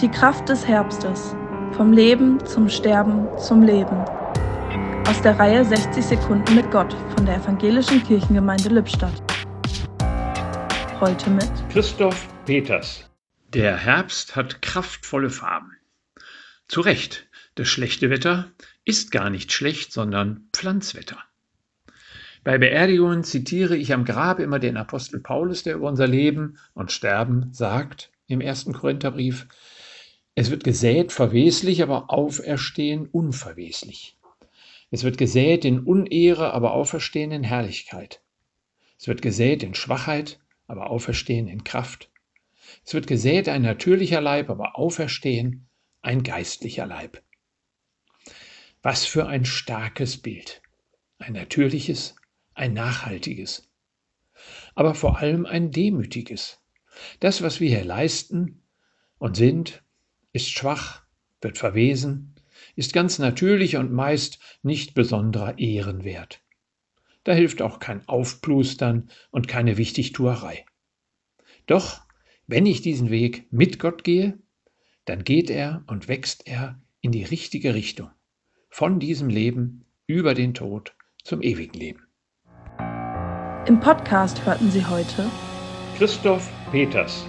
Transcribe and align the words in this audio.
Die 0.00 0.08
Kraft 0.08 0.48
des 0.48 0.66
Herbstes. 0.66 1.36
Vom 1.72 1.92
Leben 1.92 2.42
zum 2.46 2.70
Sterben 2.70 3.28
zum 3.36 3.60
Leben. 3.60 3.98
Aus 5.06 5.20
der 5.20 5.38
Reihe 5.38 5.62
60 5.62 6.02
Sekunden 6.02 6.54
mit 6.54 6.70
Gott 6.70 6.90
von 7.14 7.26
der 7.26 7.36
Evangelischen 7.36 8.02
Kirchengemeinde 8.02 8.70
Lippstadt. 8.70 9.22
Heute 11.00 11.28
mit 11.28 11.50
Christoph 11.70 12.26
Peters. 12.46 13.10
Der 13.52 13.76
Herbst 13.76 14.36
hat 14.36 14.62
kraftvolle 14.62 15.28
Farben. 15.28 15.76
Zu 16.66 16.80
Recht, 16.80 17.28
das 17.56 17.68
schlechte 17.68 18.08
Wetter 18.08 18.52
ist 18.86 19.12
gar 19.12 19.28
nicht 19.28 19.52
schlecht, 19.52 19.92
sondern 19.92 20.48
Pflanzwetter. 20.54 21.18
Bei 22.42 22.56
Beerdigungen 22.56 23.22
zitiere 23.22 23.76
ich 23.76 23.92
am 23.92 24.06
Grab 24.06 24.38
immer 24.38 24.60
den 24.60 24.78
Apostel 24.78 25.20
Paulus, 25.20 25.62
der 25.62 25.74
über 25.74 25.88
unser 25.88 26.06
Leben 26.06 26.56
und 26.72 26.90
Sterben 26.90 27.52
sagt 27.52 28.10
im 28.28 28.40
ersten 28.40 28.72
Korintherbrief, 28.72 29.46
es 30.34 30.50
wird 30.50 30.64
gesät 30.64 31.12
verweslich, 31.12 31.82
aber 31.82 32.10
auferstehen 32.10 33.06
unverweslich. 33.06 34.16
Es 34.90 35.04
wird 35.04 35.18
gesät 35.18 35.64
in 35.64 35.80
Unehre, 35.80 36.52
aber 36.52 36.72
auferstehen 36.72 37.30
in 37.30 37.44
Herrlichkeit. 37.44 38.22
Es 38.98 39.06
wird 39.08 39.22
gesät 39.22 39.62
in 39.62 39.74
Schwachheit, 39.74 40.40
aber 40.66 40.90
auferstehen 40.90 41.48
in 41.48 41.64
Kraft. 41.64 42.10
Es 42.84 42.94
wird 42.94 43.06
gesät 43.06 43.48
ein 43.48 43.62
natürlicher 43.62 44.20
Leib, 44.20 44.50
aber 44.50 44.78
auferstehen 44.78 45.68
ein 46.02 46.22
geistlicher 46.22 46.86
Leib. 46.86 47.22
Was 48.82 49.04
für 49.04 49.26
ein 49.26 49.44
starkes 49.44 50.18
Bild. 50.18 50.62
Ein 51.18 51.34
natürliches, 51.34 52.16
ein 52.54 52.72
nachhaltiges, 52.72 53.70
aber 54.74 54.94
vor 54.94 55.18
allem 55.18 55.44
ein 55.44 55.70
demütiges. 55.70 56.60
Das, 57.20 57.42
was 57.42 57.60
wir 57.60 57.68
hier 57.68 57.84
leisten 57.84 58.62
und 59.18 59.36
sind, 59.36 59.82
ist 60.32 60.50
schwach, 60.50 61.02
wird 61.40 61.58
verwesen, 61.58 62.34
ist 62.76 62.92
ganz 62.92 63.18
natürlich 63.18 63.76
und 63.76 63.92
meist 63.92 64.38
nicht 64.62 64.94
besonderer 64.94 65.58
Ehrenwert. 65.58 66.40
Da 67.24 67.32
hilft 67.32 67.62
auch 67.62 67.78
kein 67.78 68.06
Aufplustern 68.08 69.10
und 69.30 69.48
keine 69.48 69.76
Wichtigtuerei. 69.76 70.64
Doch, 71.66 72.00
wenn 72.46 72.66
ich 72.66 72.82
diesen 72.82 73.10
Weg 73.10 73.52
mit 73.52 73.78
Gott 73.78 74.04
gehe, 74.04 74.38
dann 75.04 75.24
geht 75.24 75.50
er 75.50 75.84
und 75.86 76.08
wächst 76.08 76.46
er 76.46 76.80
in 77.00 77.12
die 77.12 77.24
richtige 77.24 77.74
Richtung. 77.74 78.10
Von 78.68 79.00
diesem 79.00 79.28
Leben 79.28 79.84
über 80.06 80.34
den 80.34 80.54
Tod 80.54 80.94
zum 81.22 81.42
ewigen 81.42 81.78
Leben. 81.78 82.06
Im 83.66 83.78
Podcast 83.78 84.44
hörten 84.46 84.70
Sie 84.70 84.84
heute 84.84 85.30
Christoph 85.96 86.48
Peters 86.70 87.26